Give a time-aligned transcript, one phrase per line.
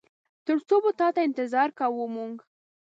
[0.45, 2.33] تر څو به تاته انتظار کوو مونږ؟